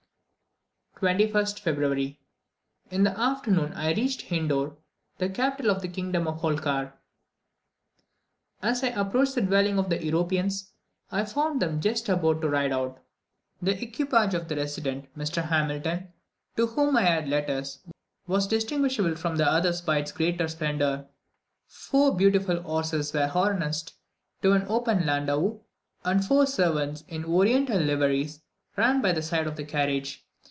[1.01, 2.19] 21st February.
[2.91, 4.73] In the afternoon I reached Indor,
[5.17, 6.93] the capital of the kingdom of Holkar.
[8.61, 10.73] As I approached the dwelling of the Europeans,
[11.11, 13.01] I found them just about to ride out.
[13.63, 15.45] The equipage of the resident, Mr.
[15.45, 16.13] Hamilton,
[16.55, 17.79] to whom I had letters,
[18.27, 21.07] was distinguishable from the others by its greater splendour.
[21.65, 23.95] Four beautiful horses were harnessed
[24.43, 25.61] to an open landau,
[26.03, 28.43] and four servants, in Oriental liveries,
[28.77, 30.27] ran by the side of the carriage.